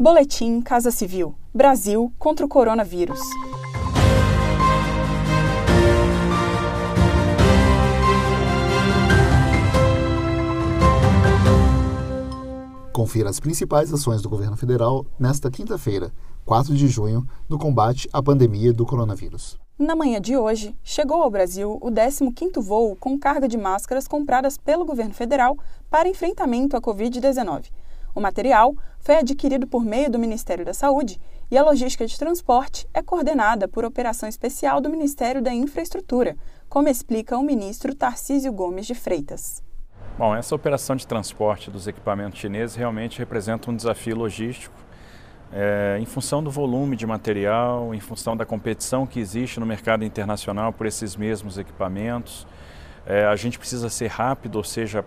[0.00, 3.18] Boletim Casa Civil: Brasil contra o coronavírus.
[12.92, 16.12] Confira as principais ações do governo federal nesta quinta-feira,
[16.46, 19.58] 4 de junho, no combate à pandemia do coronavírus.
[19.76, 24.56] Na manhã de hoje, chegou ao Brasil o 15º voo com carga de máscaras compradas
[24.56, 25.58] pelo governo federal
[25.90, 27.64] para enfrentamento à Covid-19.
[28.14, 31.20] O material foi adquirido por meio do Ministério da Saúde
[31.50, 36.36] e a logística de transporte é coordenada por operação especial do Ministério da Infraestrutura,
[36.68, 39.62] como explica o ministro Tarcísio Gomes de Freitas.
[40.18, 44.74] Bom, essa operação de transporte dos equipamentos chineses realmente representa um desafio logístico
[45.52, 50.04] é, em função do volume de material, em função da competição que existe no mercado
[50.04, 52.46] internacional por esses mesmos equipamentos.
[53.06, 55.04] É, a gente precisa ser rápido, ou seja,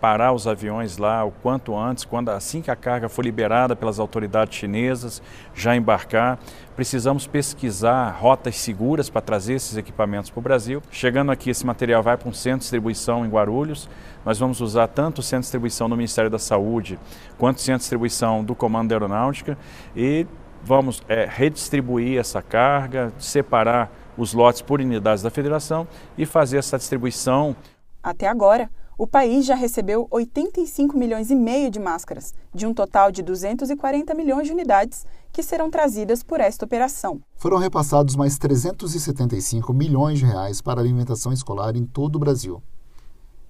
[0.00, 3.98] parar os aviões lá o quanto antes, quando assim que a carga for liberada pelas
[3.98, 5.22] autoridades chinesas,
[5.54, 6.38] já embarcar.
[6.74, 10.82] Precisamos pesquisar rotas seguras para trazer esses equipamentos para o Brasil.
[10.90, 13.88] Chegando aqui, esse material vai para um centro de distribuição em Guarulhos.
[14.24, 16.98] Nós vamos usar tanto o centro de distribuição do Ministério da Saúde
[17.38, 19.58] quanto o centro de distribuição do Comando da Aeronáutica
[19.94, 20.26] e
[20.62, 26.78] vamos é, redistribuir essa carga, separar os lotes por unidades da federação e fazer essa
[26.78, 27.54] distribuição.
[28.02, 28.70] Até agora,
[29.00, 34.12] o país já recebeu 85 milhões e meio de máscaras, de um total de 240
[34.12, 37.18] milhões de unidades que serão trazidas por esta operação.
[37.34, 42.62] Foram repassados mais 375 milhões de reais para alimentação escolar em todo o Brasil.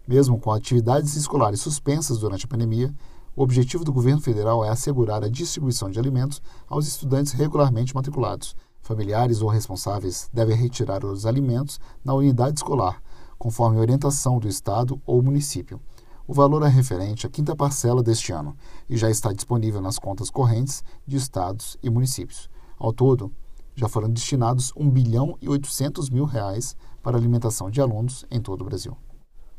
[0.06, 2.94] Mesmo com atividades escolares suspensas durante a pandemia,
[3.34, 8.54] o objetivo do governo federal é assegurar a distribuição de alimentos aos estudantes regularmente matriculados.
[8.82, 13.02] Familiares ou responsáveis devem retirar os alimentos na unidade escolar
[13.40, 15.80] conforme orientação do Estado ou município.
[16.28, 18.54] O valor é referente à quinta parcela deste ano
[18.86, 22.50] e já está disponível nas contas correntes de estados e municípios.
[22.78, 23.32] Ao todo,
[23.74, 28.60] já foram destinados 1 bilhão e 800 mil reais para alimentação de alunos em todo
[28.60, 28.94] o Brasil.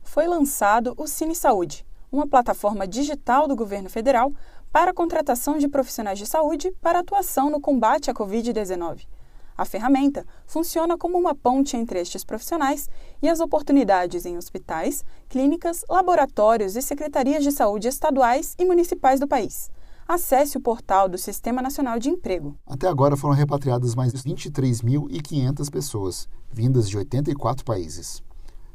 [0.03, 4.31] Foi lançado o Cine Saúde, uma plataforma digital do governo federal
[4.71, 9.07] para a contratação de profissionais de saúde para atuação no combate à Covid-19.
[9.61, 12.89] A ferramenta funciona como uma ponte entre estes profissionais
[13.21, 19.27] e as oportunidades em hospitais, clínicas, laboratórios e secretarias de saúde estaduais e municipais do
[19.27, 19.69] país.
[20.07, 22.57] Acesse o portal do Sistema Nacional de Emprego.
[22.65, 28.23] Até agora foram repatriadas mais de 23.500 pessoas, vindas de 84 países.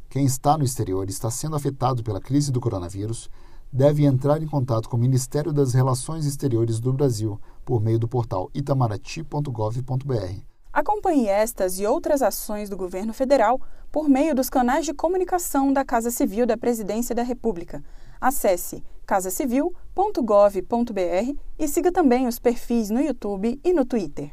[0.08, 3.28] Quem está no exterior e está sendo afetado pela crise do coronavírus
[3.72, 8.06] deve entrar em contato com o Ministério das Relações Exteriores do Brasil por meio do
[8.06, 13.58] portal itamaraty.gov.br Acompanhe estas e outras ações do governo federal
[13.90, 17.82] por meio dos canais de comunicação da Casa Civil da Presidência da República.
[18.20, 24.32] Acesse casacivil.gov.br e siga também os perfis no YouTube e no Twitter.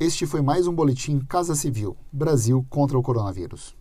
[0.00, 3.76] Este foi mais um boletim Casa Civil Brasil contra o coronavírus.